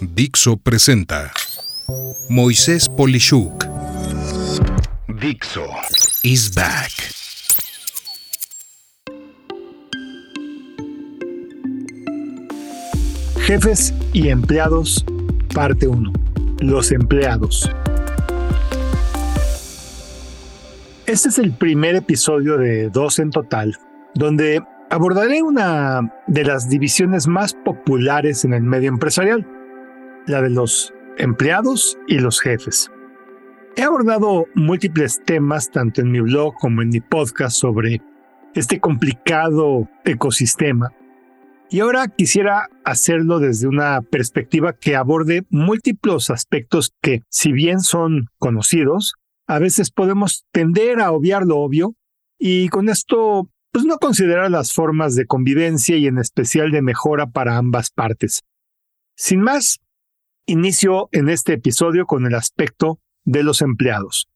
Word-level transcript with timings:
Dixo 0.00 0.56
presenta 0.56 1.32
Moisés 2.28 2.88
Polishuk. 2.88 3.64
Dixo 5.20 5.66
is 6.22 6.52
back. 6.54 6.90
Jefes 13.46 13.94
y 14.12 14.28
empleados, 14.28 15.04
parte 15.54 15.86
1. 15.86 16.12
Los 16.60 16.90
empleados. 16.90 17.70
Este 21.06 21.28
es 21.28 21.38
el 21.38 21.52
primer 21.52 21.94
episodio 21.94 22.56
de 22.58 22.90
dos 22.90 23.18
en 23.18 23.30
total, 23.30 23.76
donde 24.14 24.62
abordaré 24.90 25.42
una 25.42 26.12
de 26.26 26.44
las 26.44 26.68
divisiones 26.68 27.26
más 27.26 27.54
populares 27.54 28.44
en 28.44 28.54
el 28.54 28.62
medio 28.62 28.88
empresarial, 28.88 29.46
la 30.26 30.42
de 30.42 30.50
los 30.50 30.92
empleados 31.18 31.98
y 32.06 32.18
los 32.18 32.40
jefes. 32.40 32.90
He 33.76 33.82
abordado 33.82 34.46
múltiples 34.54 35.20
temas 35.24 35.70
tanto 35.70 36.00
en 36.00 36.12
mi 36.12 36.20
blog 36.20 36.54
como 36.54 36.82
en 36.82 36.90
mi 36.90 37.00
podcast 37.00 37.56
sobre 37.56 38.00
este 38.54 38.80
complicado 38.80 39.88
ecosistema 40.04 40.92
y 41.74 41.80
ahora 41.80 42.06
quisiera 42.06 42.68
hacerlo 42.84 43.40
desde 43.40 43.66
una 43.66 44.00
perspectiva 44.02 44.74
que 44.74 44.94
aborde 44.94 45.44
múltiples 45.50 46.30
aspectos 46.30 46.92
que, 47.02 47.22
si 47.30 47.50
bien 47.50 47.80
son 47.80 48.26
conocidos, 48.38 49.14
a 49.48 49.58
veces 49.58 49.90
podemos 49.90 50.44
tender 50.52 51.00
a 51.00 51.10
obviar 51.10 51.44
lo 51.44 51.58
obvio 51.58 51.96
y 52.38 52.68
con 52.68 52.88
esto 52.88 53.48
pues 53.72 53.84
no 53.84 53.98
considerar 53.98 54.52
las 54.52 54.72
formas 54.72 55.16
de 55.16 55.26
convivencia 55.26 55.96
y 55.96 56.06
en 56.06 56.18
especial 56.18 56.70
de 56.70 56.80
mejora 56.80 57.26
para 57.26 57.56
ambas 57.56 57.90
partes. 57.90 58.42
Sin 59.16 59.40
más, 59.40 59.80
inicio 60.46 61.08
en 61.12 61.28
este 61.28 61.54
episodio 61.54 62.06
con 62.06 62.26
el 62.26 62.34
aspecto 62.34 63.00
de 63.24 63.42
los 63.42 63.62
empleados. 63.62 64.28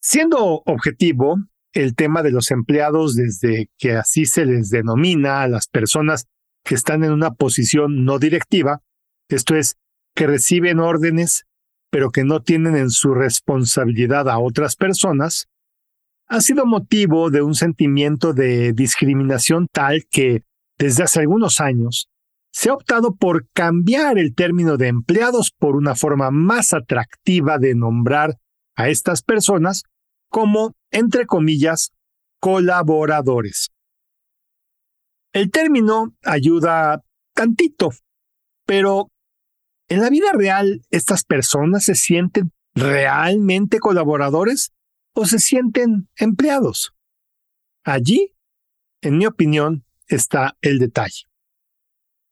Siendo 0.00 0.62
objetivo, 0.64 1.36
el 1.72 1.94
tema 1.94 2.22
de 2.22 2.30
los 2.30 2.50
empleados 2.50 3.14
desde 3.14 3.70
que 3.78 3.92
así 3.92 4.26
se 4.26 4.46
les 4.46 4.70
denomina 4.70 5.42
a 5.42 5.48
las 5.48 5.68
personas 5.68 6.26
que 6.64 6.74
están 6.74 7.04
en 7.04 7.12
una 7.12 7.32
posición 7.32 8.04
no 8.04 8.18
directiva, 8.18 8.82
esto 9.28 9.54
es, 9.54 9.76
que 10.14 10.26
reciben 10.26 10.80
órdenes 10.80 11.44
pero 11.90 12.10
que 12.10 12.24
no 12.24 12.42
tienen 12.42 12.76
en 12.76 12.90
su 12.90 13.14
responsabilidad 13.14 14.28
a 14.28 14.38
otras 14.38 14.76
personas, 14.76 15.48
ha 16.28 16.40
sido 16.40 16.66
motivo 16.66 17.30
de 17.30 17.42
un 17.42 17.54
sentimiento 17.54 18.34
de 18.34 18.72
discriminación 18.72 19.66
tal 19.72 20.04
que, 20.10 20.42
desde 20.78 21.04
hace 21.04 21.20
algunos 21.20 21.60
años, 21.60 22.08
se 22.52 22.70
ha 22.70 22.74
optado 22.74 23.14
por 23.14 23.48
cambiar 23.52 24.18
el 24.18 24.34
término 24.34 24.76
de 24.76 24.88
empleados 24.88 25.52
por 25.56 25.76
una 25.76 25.94
forma 25.94 26.30
más 26.30 26.72
atractiva 26.72 27.58
de 27.58 27.74
nombrar 27.74 28.38
a 28.76 28.88
estas 28.88 29.22
personas 29.22 29.84
como, 30.28 30.74
entre 30.90 31.26
comillas, 31.26 31.92
colaboradores. 32.40 33.70
El 35.32 35.50
término 35.50 36.14
ayuda 36.24 37.02
tantito, 37.34 37.90
pero 38.66 39.10
en 39.88 40.00
la 40.00 40.10
vida 40.10 40.32
real, 40.32 40.82
¿estas 40.90 41.24
personas 41.24 41.84
se 41.84 41.94
sienten 41.94 42.52
realmente 42.74 43.78
colaboradores 43.78 44.72
o 45.14 45.24
se 45.26 45.38
sienten 45.38 46.08
empleados? 46.16 46.92
Allí, 47.84 48.34
en 49.00 49.18
mi 49.18 49.26
opinión, 49.26 49.84
está 50.06 50.56
el 50.60 50.78
detalle. 50.78 51.27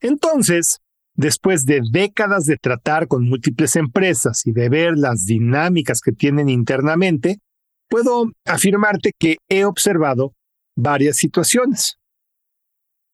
Entonces, 0.01 0.79
después 1.15 1.65
de 1.65 1.81
décadas 1.91 2.45
de 2.45 2.57
tratar 2.57 3.07
con 3.07 3.27
múltiples 3.27 3.75
empresas 3.75 4.45
y 4.45 4.51
de 4.51 4.69
ver 4.69 4.97
las 4.97 5.25
dinámicas 5.25 6.01
que 6.01 6.11
tienen 6.11 6.49
internamente, 6.49 7.39
puedo 7.89 8.31
afirmarte 8.45 9.11
que 9.17 9.37
he 9.49 9.65
observado 9.65 10.33
varias 10.75 11.17
situaciones. 11.17 11.97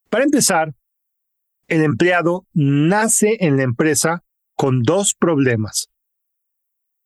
Para 0.10 0.26
empezar, 0.26 0.74
el 1.68 1.82
empleado 1.82 2.46
nace 2.54 3.38
en 3.40 3.58
la 3.58 3.64
empresa 3.64 4.24
con 4.56 4.84
dos 4.84 5.16
problemas. 5.16 5.90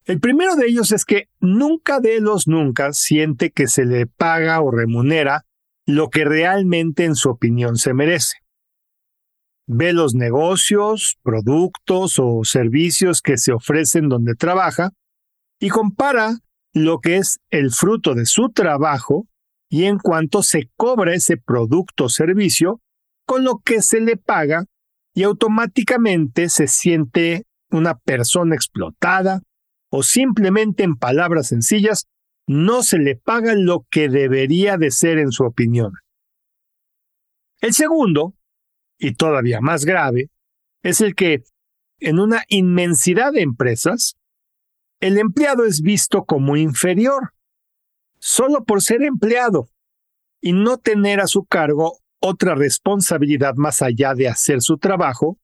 El 0.05 0.19
primero 0.19 0.55
de 0.55 0.67
ellos 0.67 0.91
es 0.91 1.05
que 1.05 1.27
nunca 1.39 1.99
de 1.99 2.19
los 2.21 2.47
nunca 2.47 2.93
siente 2.93 3.51
que 3.51 3.67
se 3.67 3.85
le 3.85 4.07
paga 4.07 4.61
o 4.61 4.71
remunera 4.71 5.45
lo 5.85 6.09
que 6.09 6.25
realmente 6.25 7.05
en 7.05 7.15
su 7.15 7.29
opinión 7.29 7.77
se 7.77 7.93
merece. 7.93 8.37
Ve 9.67 9.93
los 9.93 10.15
negocios, 10.15 11.17
productos 11.23 12.19
o 12.19 12.41
servicios 12.43 13.21
que 13.21 13.37
se 13.37 13.51
ofrecen 13.51 14.07
donde 14.07 14.33
trabaja 14.33 14.91
y 15.59 15.69
compara 15.69 16.39
lo 16.73 16.99
que 16.99 17.17
es 17.17 17.39
el 17.49 17.71
fruto 17.71 18.15
de 18.15 18.25
su 18.25 18.49
trabajo 18.49 19.27
y 19.69 19.83
en 19.83 19.97
cuanto 19.97 20.41
se 20.43 20.69
cobra 20.77 21.13
ese 21.13 21.37
producto 21.37 22.05
o 22.05 22.09
servicio 22.09 22.81
con 23.25 23.43
lo 23.43 23.57
que 23.57 23.81
se 23.81 23.99
le 23.99 24.15
paga 24.15 24.65
y 25.13 25.23
automáticamente 25.23 26.47
se 26.47 26.67
siente 26.67 27.43
una 27.69 27.97
persona 27.97 28.55
explotada 28.55 29.41
o 29.89 30.03
simplemente 30.03 30.83
en 30.83 30.95
palabras 30.95 31.47
sencillas 31.47 32.05
no 32.47 32.81
se 32.83 32.97
le 32.97 33.17
paga 33.17 33.55
lo 33.55 33.85
que 33.89 34.07
debería 34.07 34.77
de 34.77 34.91
ser 34.91 35.17
en 35.17 35.31
su 35.31 35.43
opinión. 35.43 35.91
El 37.59 37.73
segundo, 37.73 38.35
y 38.97 39.13
todavía 39.13 39.61
más 39.61 39.85
grave, 39.85 40.29
es 40.83 41.01
el 41.01 41.15
que 41.15 41.43
en 41.99 42.19
una 42.19 42.43
inmensidad 42.47 43.33
de 43.33 43.41
empresas 43.41 44.15
el 44.99 45.17
empleado 45.17 45.65
es 45.65 45.81
visto 45.81 46.25
como 46.25 46.57
inferior, 46.57 47.33
solo 48.19 48.63
por 48.63 48.81
ser 48.81 49.03
empleado 49.03 49.69
y 50.41 50.53
no 50.53 50.77
tener 50.77 51.19
a 51.19 51.27
su 51.27 51.45
cargo 51.45 51.99
otra 52.19 52.55
responsabilidad 52.55 53.55
más 53.55 53.81
allá 53.81 54.13
de 54.15 54.27
hacer 54.27 54.61
su 54.61 54.77
trabajo 54.77 55.37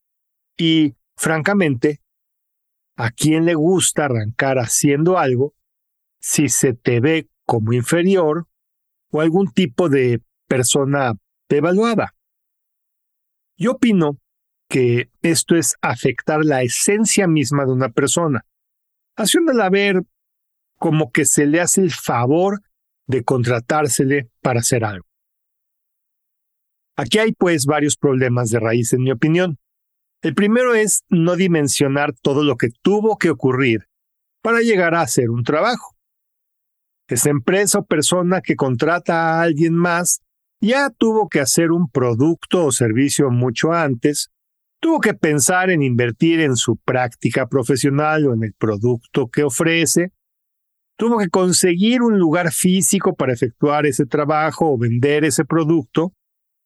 y, 0.57 0.95
francamente, 1.15 2.01
¿a 2.95 3.11
quién 3.11 3.45
le 3.45 3.53
gusta 3.53 4.05
arrancar 4.05 4.57
haciendo 4.57 5.17
algo 5.17 5.53
si 6.19 6.49
se 6.49 6.73
te 6.73 6.99
ve 6.99 7.27
como 7.45 7.73
inferior 7.73 8.47
o 9.11 9.21
algún 9.21 9.51
tipo 9.51 9.89
de 9.89 10.21
persona 10.47 11.13
devaluada? 11.47 12.15
Yo 13.63 13.71
opino 13.71 14.19
que 14.67 15.09
esto 15.21 15.55
es 15.55 15.77
afectar 15.81 16.43
la 16.43 16.63
esencia 16.63 17.27
misma 17.27 17.63
de 17.65 17.71
una 17.71 17.87
persona 17.87 18.45
haciéndola 19.15 19.69
ver 19.69 20.03
como 20.77 21.13
que 21.13 21.23
se 21.23 21.45
le 21.45 21.61
hace 21.61 21.79
el 21.79 21.91
favor 21.91 22.61
de 23.07 23.23
contratársele 23.23 24.29
para 24.41 24.59
hacer 24.59 24.83
algo. 24.83 25.05
Aquí 26.97 27.19
hay 27.19 27.31
pues 27.31 27.65
varios 27.65 27.95
problemas 27.95 28.49
de 28.49 28.59
raíz 28.59 28.91
en 28.91 29.03
mi 29.03 29.13
opinión. 29.13 29.57
El 30.21 30.35
primero 30.35 30.75
es 30.75 31.05
no 31.07 31.37
dimensionar 31.37 32.11
todo 32.21 32.43
lo 32.43 32.57
que 32.57 32.67
tuvo 32.81 33.17
que 33.17 33.29
ocurrir 33.29 33.87
para 34.41 34.59
llegar 34.59 34.93
a 34.93 35.03
hacer 35.03 35.29
un 35.29 35.45
trabajo. 35.45 35.95
Esa 37.07 37.29
empresa 37.29 37.79
o 37.79 37.85
persona 37.85 38.41
que 38.41 38.57
contrata 38.57 39.39
a 39.39 39.41
alguien 39.41 39.73
más 39.73 40.21
ya 40.63 40.89
tuvo 40.89 41.27
que 41.27 41.41
hacer 41.41 41.71
un 41.71 41.89
producto 41.89 42.65
o 42.65 42.71
servicio 42.71 43.29
mucho 43.29 43.73
antes. 43.73 44.31
Tuvo 44.79 45.01
que 45.01 45.13
pensar 45.13 45.69
en 45.69 45.83
invertir 45.83 46.39
en 46.39 46.55
su 46.55 46.77
práctica 46.77 47.47
profesional 47.47 48.25
o 48.27 48.33
en 48.33 48.43
el 48.43 48.53
producto 48.53 49.27
que 49.27 49.43
ofrece, 49.43 50.13
tuvo 50.97 51.17
que 51.17 51.27
conseguir 51.27 52.01
un 52.01 52.17
lugar 52.17 52.53
físico 52.53 53.13
para 53.13 53.33
efectuar 53.33 53.85
ese 53.85 54.05
trabajo 54.05 54.71
o 54.71 54.77
vender 54.77 55.25
ese 55.25 55.43
producto, 55.43 56.13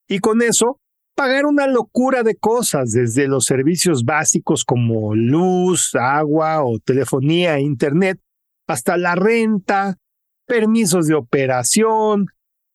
y 0.07 0.19
con 0.19 0.43
eso 0.43 0.79
pagar 1.15 1.47
una 1.47 1.65
locura 1.65 2.21
de 2.21 2.35
cosas, 2.35 2.91
desde 2.91 3.27
los 3.27 3.45
servicios 3.45 4.03
básicos 4.03 4.63
como 4.63 5.15
luz, 5.15 5.95
agua 5.95 6.63
o 6.63 6.77
telefonía 6.77 7.57
e 7.57 7.61
internet, 7.61 8.19
hasta 8.67 8.95
la 8.97 9.15
renta, 9.15 9.97
permisos 10.45 11.07
de 11.07 11.15
operación 11.15 12.27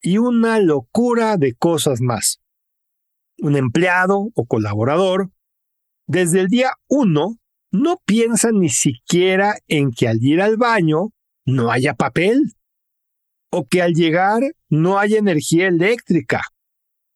y 0.03 0.19
una 0.19 0.59
locura 0.59 1.37
de 1.37 1.55
cosas 1.55 2.01
más 2.01 2.43
un 3.43 3.57
empleado 3.57 4.29
o 4.35 4.47
colaborador, 4.47 5.31
desde 6.07 6.41
el 6.41 6.47
día 6.47 6.73
uno 6.89 7.39
no 7.71 8.01
piensa 8.05 8.51
ni 8.53 8.69
siquiera 8.69 9.57
en 9.67 9.91
que 9.91 10.09
al 10.09 10.23
ir 10.23 10.41
al 10.41 10.57
baño 10.57 11.11
no 11.45 11.71
haya 11.71 11.95
papel 11.95 12.55
o 13.51 13.67
que 13.67 13.83
al 13.83 13.95
llegar 13.95 14.43
no 14.69 14.99
haya 14.99 15.19
energía 15.19 15.67
eléctrica. 15.69 16.43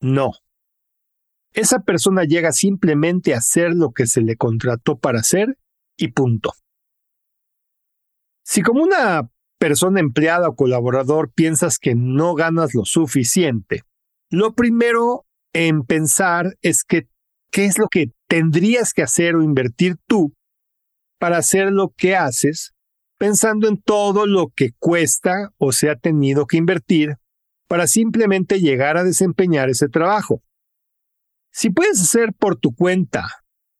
No. 0.01 0.33
Esa 1.53 1.81
persona 1.81 2.25
llega 2.25 2.53
simplemente 2.53 3.33
a 3.33 3.39
hacer 3.39 3.71
lo 3.73 3.93
que 3.93 4.07
se 4.07 4.21
le 4.21 4.37
contrató 4.37 4.99
para 4.99 5.21
hacer 5.21 5.59
y 5.97 6.09
punto. 6.09 6.53
Si 8.45 8.63
como 8.63 8.83
una 8.83 9.31
persona 9.67 9.99
empleada 9.99 10.49
o 10.49 10.55
colaborador 10.55 11.33
piensas 11.33 11.81
que 11.81 11.97
no 11.97 12.37
ganas 12.37 12.73
lo 12.73 12.85
suficiente, 12.85 13.83
lo 14.31 14.55
primero 14.55 15.27
en 15.53 15.83
pensar 15.83 16.57
es 16.63 16.85
que 16.85 17.09
qué 17.51 17.65
es 17.65 17.77
lo 17.77 17.89
que 17.89 18.13
tendrías 18.29 18.93
que 18.93 19.03
hacer 19.03 19.35
o 19.35 19.43
invertir 19.43 19.97
tú 20.07 20.33
para 21.19 21.39
hacer 21.39 21.73
lo 21.73 21.89
que 21.97 22.15
haces, 22.15 22.75
pensando 23.19 23.67
en 23.67 23.83
todo 23.83 24.29
lo 24.29 24.53
que 24.55 24.71
cuesta 24.79 25.53
o 25.59 25.73
se 25.73 25.91
ha 25.91 25.97
tenido 25.97 26.47
que 26.47 26.59
invertir 26.59 27.17
para 27.67 27.89
simplemente 27.89 28.61
llegar 28.61 28.97
a 28.97 29.03
desempeñar 29.03 29.69
ese 29.69 29.89
trabajo. 29.89 30.45
Si 31.51 31.71
puedes 31.71 32.01
hacer 32.01 32.35
por 32.35 32.55
tu 32.55 32.73
cuenta 32.73 33.27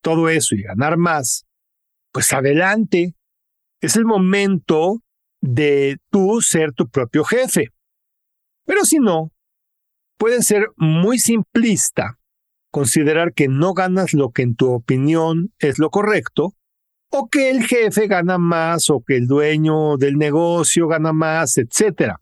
todo 0.01 0.29
eso 0.31 0.57
y 0.57 0.63
ganar 0.63 0.97
más, 0.97 1.47
pues 2.11 2.33
adelante. 2.33 3.15
Es 3.81 3.95
el 3.95 4.05
momento 4.05 5.05
de 5.41 5.99
tú 6.11 6.41
ser 6.41 6.73
tu 6.73 6.89
propio 6.89 7.25
jefe. 7.25 7.73
Pero 8.65 8.85
si 8.85 8.99
no, 8.99 9.33
puede 10.19 10.43
ser 10.43 10.69
muy 10.77 11.19
simplista 11.19 12.19
considerar 12.71 13.33
que 13.33 13.49
no 13.49 13.73
ganas 13.73 14.13
lo 14.13 14.33
que 14.33 14.43
en 14.43 14.55
tu 14.55 14.71
opinión 14.71 15.53
es 15.59 15.79
lo 15.79 15.91
correcto, 15.91 16.55
o 17.11 17.29
que 17.29 17.51
el 17.51 17.65
jefe 17.65 18.07
gana 18.07 18.37
más, 18.39 18.91
o 18.91 19.03
que 19.03 19.17
el 19.17 19.27
dueño 19.27 19.97
del 19.97 20.17
negocio 20.17 20.89
gana 20.89 21.13
más, 21.13 21.57
etc. 21.57 22.17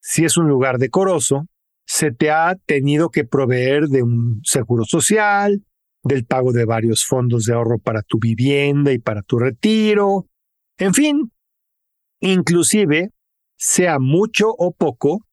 Si 0.00 0.24
es 0.24 0.36
un 0.36 0.48
lugar 0.48 0.78
decoroso, 0.78 1.46
se 1.84 2.12
te 2.12 2.30
ha 2.30 2.54
tenido 2.66 3.10
que 3.10 3.24
proveer 3.24 3.88
de 3.88 4.02
un 4.02 4.40
seguro 4.44 4.84
social, 4.84 5.64
del 6.04 6.24
pago 6.24 6.52
de 6.52 6.64
varios 6.64 7.04
fondos 7.04 7.44
de 7.44 7.54
ahorro 7.54 7.78
para 7.78 8.02
tu 8.02 8.18
vivienda 8.18 8.92
y 8.92 8.98
para 8.98 9.22
tu 9.22 9.38
retiro, 9.38 10.26
en 10.78 10.94
fin, 10.94 11.32
inclusive, 12.22 13.10
sea 13.56 13.98
mucho 13.98 14.48
o 14.56 14.72
poco, 14.72 15.26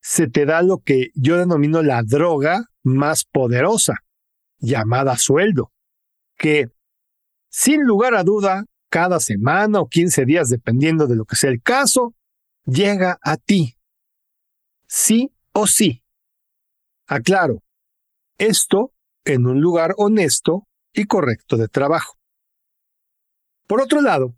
se 0.00 0.28
te 0.28 0.46
da 0.46 0.62
lo 0.62 0.78
que 0.78 1.08
yo 1.14 1.36
denomino 1.36 1.82
la 1.82 2.02
droga 2.02 2.66
más 2.82 3.24
poderosa, 3.24 3.96
llamada 4.58 5.18
sueldo, 5.18 5.72
que, 6.38 6.68
sin 7.50 7.82
lugar 7.82 8.14
a 8.14 8.22
duda, 8.22 8.64
cada 8.88 9.18
semana 9.18 9.80
o 9.80 9.88
15 9.88 10.24
días, 10.24 10.48
dependiendo 10.48 11.06
de 11.06 11.16
lo 11.16 11.24
que 11.24 11.36
sea 11.36 11.50
el 11.50 11.60
caso, 11.60 12.14
llega 12.64 13.18
a 13.20 13.36
ti. 13.36 13.76
Sí 14.86 15.32
o 15.52 15.66
sí. 15.66 16.04
Aclaro, 17.08 17.62
esto 18.38 18.92
en 19.24 19.46
un 19.46 19.60
lugar 19.60 19.94
honesto 19.96 20.68
y 20.92 21.06
correcto 21.06 21.56
de 21.56 21.66
trabajo. 21.66 22.16
Por 23.66 23.80
otro 23.80 24.00
lado, 24.00 24.36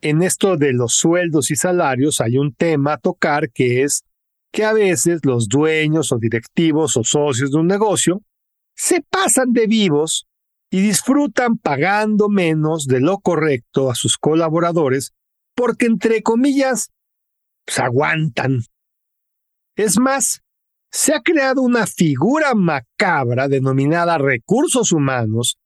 en 0.00 0.22
esto 0.22 0.56
de 0.56 0.72
los 0.72 0.94
sueldos 0.94 1.50
y 1.50 1.56
salarios 1.56 2.20
hay 2.20 2.38
un 2.38 2.54
tema 2.54 2.94
a 2.94 2.98
tocar 2.98 3.50
que 3.50 3.82
es 3.82 4.04
que 4.52 4.64
a 4.64 4.72
veces 4.72 5.20
los 5.24 5.48
dueños 5.48 6.12
o 6.12 6.18
directivos 6.18 6.96
o 6.96 7.04
socios 7.04 7.50
de 7.50 7.58
un 7.58 7.66
negocio 7.66 8.22
se 8.74 9.02
pasan 9.02 9.52
de 9.52 9.66
vivos 9.66 10.26
y 10.70 10.80
disfrutan 10.80 11.56
pagando 11.58 12.28
menos 12.28 12.86
de 12.86 13.00
lo 13.00 13.18
correcto 13.18 13.90
a 13.90 13.94
sus 13.94 14.16
colaboradores 14.18 15.12
porque, 15.54 15.86
entre 15.86 16.22
comillas, 16.22 16.90
se 17.66 17.82
aguantan. 17.82 18.60
Es 19.76 19.98
más, 19.98 20.40
se 20.90 21.14
ha 21.14 21.20
creado 21.20 21.62
una 21.62 21.86
figura 21.86 22.54
macabra 22.54 23.48
denominada 23.48 24.18
recursos 24.18 24.92
humanos 24.92 25.58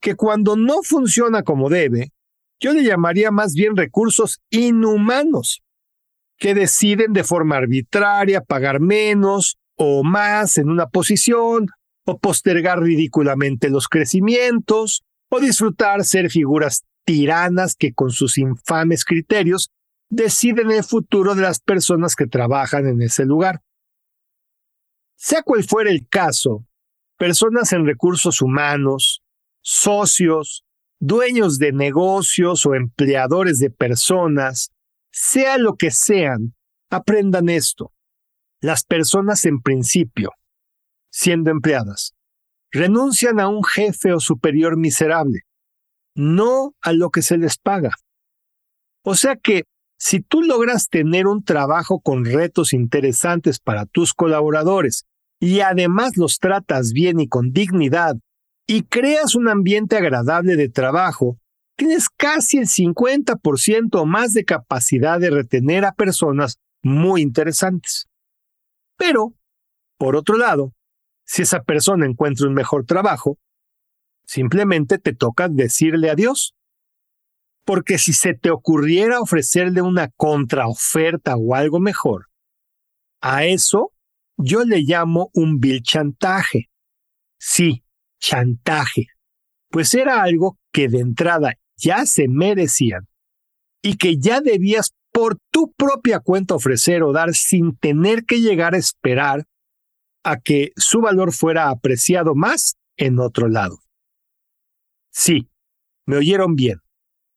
que 0.00 0.14
cuando 0.14 0.56
no 0.56 0.82
funciona 0.82 1.42
como 1.42 1.68
debe, 1.68 2.12
yo 2.60 2.72
le 2.72 2.84
llamaría 2.84 3.30
más 3.30 3.54
bien 3.54 3.76
recursos 3.76 4.40
inhumanos, 4.50 5.62
que 6.38 6.54
deciden 6.54 7.12
de 7.12 7.24
forma 7.24 7.56
arbitraria 7.56 8.42
pagar 8.42 8.80
menos 8.80 9.56
o 9.76 10.04
más 10.04 10.58
en 10.58 10.68
una 10.68 10.88
posición, 10.88 11.68
o 12.04 12.18
postergar 12.18 12.80
ridículamente 12.80 13.70
los 13.70 13.88
crecimientos, 13.88 15.02
o 15.30 15.40
disfrutar 15.40 16.04
ser 16.04 16.30
figuras 16.30 16.84
tiranas 17.04 17.74
que 17.76 17.92
con 17.92 18.10
sus 18.10 18.36
infames 18.36 19.04
criterios 19.04 19.70
deciden 20.10 20.70
el 20.70 20.84
futuro 20.84 21.34
de 21.34 21.42
las 21.42 21.60
personas 21.60 22.16
que 22.16 22.26
trabajan 22.26 22.86
en 22.86 23.00
ese 23.00 23.24
lugar. 23.24 23.62
Sea 25.16 25.42
cual 25.42 25.64
fuera 25.64 25.90
el 25.90 26.08
caso, 26.08 26.66
personas 27.16 27.72
en 27.72 27.86
recursos 27.86 28.42
humanos, 28.42 29.22
socios, 29.60 30.64
dueños 31.00 31.58
de 31.58 31.72
negocios 31.72 32.66
o 32.66 32.74
empleadores 32.74 33.58
de 33.58 33.70
personas, 33.70 34.70
sea 35.10 35.58
lo 35.58 35.74
que 35.74 35.90
sean, 35.90 36.54
aprendan 36.90 37.48
esto. 37.48 37.92
Las 38.60 38.84
personas 38.84 39.46
en 39.46 39.60
principio, 39.62 40.32
siendo 41.10 41.50
empleadas, 41.50 42.14
renuncian 42.70 43.40
a 43.40 43.48
un 43.48 43.64
jefe 43.64 44.12
o 44.12 44.20
superior 44.20 44.76
miserable, 44.76 45.40
no 46.14 46.74
a 46.82 46.92
lo 46.92 47.10
que 47.10 47.22
se 47.22 47.38
les 47.38 47.56
paga. 47.58 47.92
O 49.02 49.14
sea 49.14 49.36
que, 49.36 49.64
si 49.98 50.20
tú 50.20 50.42
logras 50.42 50.88
tener 50.88 51.26
un 51.26 51.44
trabajo 51.44 52.00
con 52.00 52.24
retos 52.24 52.72
interesantes 52.72 53.58
para 53.58 53.84
tus 53.86 54.14
colaboradores 54.14 55.04
y 55.38 55.60
además 55.60 56.16
los 56.16 56.38
tratas 56.38 56.92
bien 56.92 57.20
y 57.20 57.28
con 57.28 57.52
dignidad 57.52 58.16
y 58.72 58.84
creas 58.84 59.34
un 59.34 59.48
ambiente 59.48 59.96
agradable 59.96 60.54
de 60.54 60.68
trabajo, 60.68 61.40
tienes 61.76 62.08
casi 62.08 62.58
el 62.58 62.68
50% 62.68 64.06
más 64.06 64.32
de 64.32 64.44
capacidad 64.44 65.18
de 65.18 65.30
retener 65.30 65.84
a 65.84 65.90
personas 65.90 66.60
muy 66.80 67.20
interesantes. 67.20 68.06
Pero, 68.96 69.34
por 69.98 70.14
otro 70.14 70.38
lado, 70.38 70.72
si 71.24 71.42
esa 71.42 71.64
persona 71.64 72.06
encuentra 72.06 72.46
un 72.46 72.54
mejor 72.54 72.86
trabajo, 72.86 73.38
simplemente 74.24 74.98
te 74.98 75.14
toca 75.16 75.48
decirle 75.48 76.08
adiós. 76.08 76.54
Porque 77.64 77.98
si 77.98 78.12
se 78.12 78.34
te 78.34 78.52
ocurriera 78.52 79.20
ofrecerle 79.20 79.82
una 79.82 80.10
contraoferta 80.16 81.34
o 81.36 81.56
algo 81.56 81.80
mejor, 81.80 82.28
a 83.20 83.44
eso 83.46 83.92
yo 84.36 84.62
le 84.62 84.82
llamo 84.82 85.28
un 85.34 85.58
vil 85.58 85.82
chantaje. 85.82 86.70
Sí, 87.36 87.82
chantaje. 88.20 89.08
Pues 89.70 89.94
era 89.94 90.22
algo 90.22 90.58
que 90.72 90.88
de 90.88 91.00
entrada 91.00 91.54
ya 91.76 92.06
se 92.06 92.28
merecían 92.28 93.08
y 93.82 93.96
que 93.96 94.18
ya 94.18 94.40
debías 94.40 94.94
por 95.12 95.38
tu 95.50 95.72
propia 95.72 96.20
cuenta 96.20 96.54
ofrecer 96.54 97.02
o 97.02 97.12
dar 97.12 97.34
sin 97.34 97.76
tener 97.76 98.24
que 98.24 98.40
llegar 98.40 98.74
a 98.74 98.78
esperar 98.78 99.46
a 100.22 100.38
que 100.38 100.72
su 100.76 101.00
valor 101.00 101.32
fuera 101.32 101.70
apreciado 101.70 102.34
más 102.34 102.76
en 102.96 103.18
otro 103.18 103.48
lado. 103.48 103.78
Sí, 105.10 105.48
me 106.06 106.16
oyeron 106.16 106.54
bien. 106.54 106.80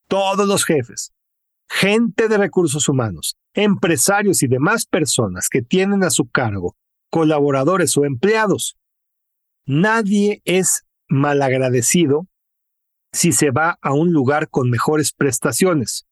Todos 0.07 0.47
los 0.47 0.65
jefes, 0.65 1.13
gente 1.69 2.27
de 2.27 2.37
recursos 2.37 2.87
humanos, 2.89 3.37
empresarios 3.53 4.43
y 4.43 4.47
demás 4.47 4.85
personas 4.85 5.47
que 5.49 5.61
tienen 5.61 6.03
a 6.03 6.09
su 6.09 6.29
cargo 6.29 6.75
colaboradores 7.09 7.95
o 7.97 8.05
empleados. 8.05 8.75
Nadie 9.65 10.41
es 10.45 10.85
malagradecido 11.07 12.27
si 13.13 13.31
se 13.31 13.51
va 13.51 13.77
a 13.81 13.93
un 13.93 14.11
lugar 14.11 14.49
con 14.49 14.69
mejores 14.69 15.13
prestaciones. 15.13 16.05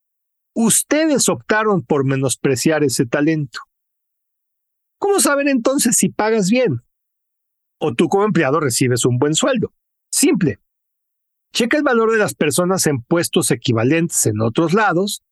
Ustedes 0.54 1.28
optaron 1.28 1.82
por 1.82 2.04
menospreciar 2.04 2.84
ese 2.84 3.06
talento. 3.06 3.60
¿Cómo 4.98 5.18
saben 5.18 5.48
entonces 5.48 5.96
si 5.96 6.08
pagas 6.08 6.48
bien? 6.48 6.82
O 7.78 7.94
tú 7.94 8.08
como 8.08 8.24
empleado 8.24 8.60
recibes 8.60 9.04
un 9.04 9.18
buen 9.18 9.34
sueldo. 9.34 9.74
Simple. 10.10 10.60
Checa 11.52 11.76
el 11.76 11.82
valor 11.82 12.12
de 12.12 12.18
las 12.18 12.34
personas 12.34 12.86
en 12.86 13.02
puestos 13.02 13.50
equivalentes 13.50 14.24
en 14.26 14.40
otros 14.40 14.72
lados 14.72 15.22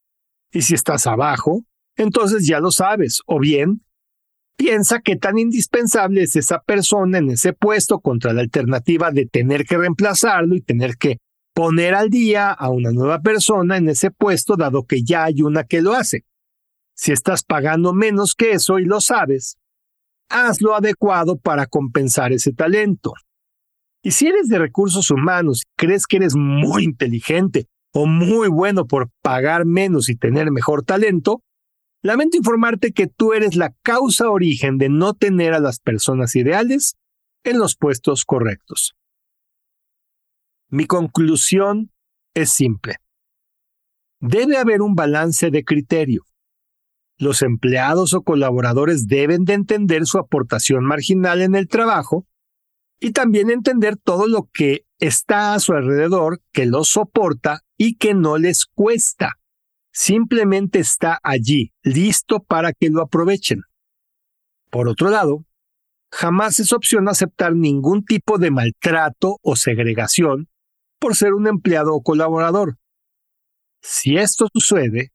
y 0.53 0.62
si 0.62 0.75
estás 0.75 1.07
abajo, 1.07 1.65
entonces 1.97 2.47
ya 2.47 2.59
lo 2.61 2.73
sabes. 2.73 3.23
O 3.27 3.39
bien, 3.39 3.85
piensa 4.61 5.00
qué 5.00 5.17
tan 5.17 5.38
indispensable 5.38 6.23
es 6.23 6.37
esa 6.37 6.61
persona 6.61 7.17
en 7.17 7.31
ese 7.31 7.55
puesto 7.55 8.00
contra 8.00 8.35
la 8.35 8.43
alternativa 8.43 9.11
de 9.11 9.25
tener 9.25 9.64
que 9.64 9.79
reemplazarlo 9.79 10.55
y 10.55 10.61
tener 10.61 10.99
que 10.99 11.17
poner 11.55 11.95
al 11.95 12.11
día 12.11 12.50
a 12.50 12.69
una 12.69 12.90
nueva 12.90 13.23
persona 13.23 13.79
en 13.79 13.88
ese 13.88 14.11
puesto 14.11 14.57
dado 14.57 14.85
que 14.85 15.02
ya 15.02 15.25
hay 15.25 15.40
una 15.40 15.64
que 15.64 15.81
lo 15.81 15.95
hace. 15.95 16.26
Si 16.95 17.11
estás 17.11 17.43
pagando 17.43 17.95
menos 17.95 18.35
que 18.35 18.52
eso 18.52 18.79
y 18.79 18.85
lo 18.85 19.00
sabes, 19.00 19.57
haz 20.29 20.61
lo 20.61 20.75
adecuado 20.75 21.38
para 21.38 21.64
compensar 21.64 22.31
ese 22.31 22.52
talento. 22.52 23.14
Y 24.02 24.11
si 24.11 24.26
eres 24.26 24.50
de 24.50 24.59
recursos 24.59 25.11
humanos 25.11 25.62
y 25.62 25.71
crees 25.75 26.07
que 26.07 26.19
eres 26.19 26.35
muy 26.37 26.85
inteligente 26.85 27.64
o 27.95 28.05
muy 28.05 28.49
bueno 28.49 28.87
por 28.87 29.09
pagar 29.23 29.64
menos 29.64 30.11
y 30.11 30.17
tener 30.17 30.50
mejor 30.50 30.85
talento, 30.85 31.40
lamento 32.02 32.37
informarte 32.37 32.92
que 32.92 33.07
tú 33.07 33.33
eres 33.33 33.57
la 33.57 33.75
causa 33.83 34.30
origen 34.30 34.78
de 34.78 34.88
no 34.88 35.14
tener 35.14 35.54
a 35.54 35.61
las 35.61 35.80
personas 35.80 36.35
ideales 36.37 36.97
en 37.45 37.59
los 37.59 37.76
puestos 37.76 38.25
correctos. 38.25 38.95
Mi 40.69 40.87
conclusión 40.87 41.90
es 42.35 42.52
simple. 42.52 42.97
Debe 44.21 44.59
haber 44.59 44.83
un 44.83 44.95
balance 44.95 45.50
de 45.50 45.64
criterio. 45.64 46.25
Los 47.19 47.42
empleados 47.42 48.14
o 48.14 48.23
colaboradores 48.23 49.07
deben 49.07 49.45
de 49.45 49.54
entender 49.54 50.07
su 50.07 50.19
aportación 50.19 50.85
marginal 50.85 51.42
en 51.42 51.54
el 51.54 51.69
trabajo 51.69 52.26
y 53.00 53.12
también 53.12 53.50
entender 53.50 53.97
todo 53.97 54.28
lo 54.28 54.49
que 54.52 54.85
está 54.99 55.54
a 55.54 55.61
su 55.61 55.73
alrededor, 55.73 56.40
que 56.52 56.66
los 56.66 56.88
soporta 56.90 57.62
y 57.76 57.97
que 57.97 58.14
no 58.14 58.38
les 58.38 58.66
cuesta. 58.66 59.40
Simplemente 59.93 60.79
está 60.79 61.19
allí, 61.23 61.73
listo 61.83 62.43
para 62.43 62.73
que 62.73 62.91
lo 62.91 63.03
aprovechen. 63.03 63.63
Por 64.71 64.89
otro 64.89 65.11
lado, 65.11 65.45
jamás 66.13 66.61
es 66.61 66.73
opción 66.73 67.09
aceptar 67.09 67.55
ningún 67.55 68.05
tipo 68.05 68.39
de 68.39 68.51
maltrato 68.51 69.39
o 69.43 69.57
segregación 69.57 70.49
por 70.99 71.17
ser 71.17 71.35
un 71.35 71.49
empleado 71.49 71.95
o 71.95 72.03
colaborador. 72.03 72.79
Si 73.83 74.17
esto 74.17 74.47
sucede, 74.53 75.13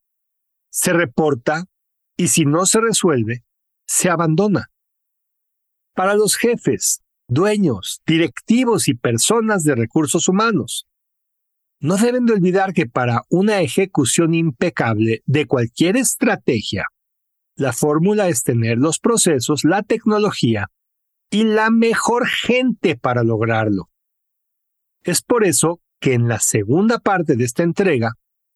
se 0.69 0.91
reporta 0.91 1.65
y 2.17 2.29
si 2.29 2.45
no 2.45 2.65
se 2.65 2.81
resuelve, 2.81 3.45
se 3.87 4.09
abandona. 4.09 4.71
Para 5.93 6.15
los 6.15 6.35
jefes, 6.35 7.01
dueños, 7.27 8.01
directivos 8.05 8.87
y 8.87 8.95
personas 8.95 9.63
de 9.63 9.75
recursos 9.75 10.27
humanos, 10.27 10.87
no 11.79 11.97
deben 11.97 12.25
de 12.25 12.33
olvidar 12.33 12.73
que 12.73 12.87
para 12.87 13.23
una 13.29 13.61
ejecución 13.61 14.33
impecable 14.33 15.21
de 15.25 15.45
cualquier 15.45 15.97
estrategia, 15.97 16.85
la 17.57 17.73
fórmula 17.73 18.27
es 18.27 18.43
tener 18.43 18.77
los 18.77 18.99
procesos, 18.99 19.63
la 19.63 19.83
tecnología 19.83 20.69
y 21.29 21.43
la 21.43 21.69
mejor 21.69 22.27
gente 22.27 22.95
para 22.95 23.23
lograrlo. 23.23 23.89
Es 25.03 25.21
por 25.21 25.45
eso 25.45 25.81
que 25.99 26.13
en 26.13 26.27
la 26.27 26.39
segunda 26.39 26.99
parte 26.99 27.35
de 27.35 27.45
esta 27.45 27.63
entrega 27.63 28.13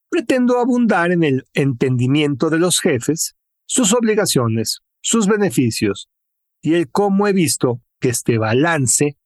pretendo 0.09 0.59
abundar 0.59 1.11
en 1.11 1.23
el 1.23 1.45
entendimiento 1.53 2.49
de 2.49 2.59
los 2.59 2.79
jefes, 2.79 3.35
sus 3.65 3.93
obligaciones, 3.93 4.81
sus 5.01 5.27
beneficios 5.27 6.09
y 6.61 6.73
el 6.73 6.89
cómo 6.89 7.27
he 7.27 7.33
visto 7.33 7.81
que 7.99 8.09
este 8.09 8.37
balance 8.37 9.17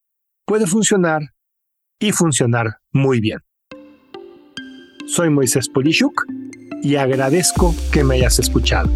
puede 0.46 0.68
funcionar 0.68 1.34
y 2.00 2.12
funcionar 2.12 2.80
muy 2.92 3.22
bien. 3.22 3.40
Soy 5.06 5.30
Moisés 5.30 5.70
Polishuk 5.70 6.26
y 6.82 6.96
agradezco 6.96 7.76
que 7.92 8.04
me 8.04 8.16
hayas 8.16 8.40
escuchado. 8.40 8.90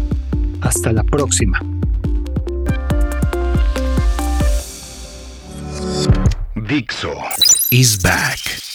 Hasta 0.60 0.92
la 0.92 1.04
próxima. 1.04 1.60
Dixo 6.54 7.14
is 7.70 7.98
back. 8.02 8.67